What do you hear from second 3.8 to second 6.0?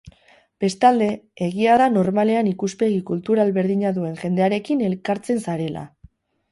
duen jendearekin elkartzen zarela.